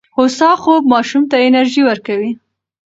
هوسا 0.17 0.49
خوب 0.63 0.83
ماشوم 0.93 1.23
ته 1.31 1.35
انرژي 1.47 1.81
ورکوي. 1.85 2.31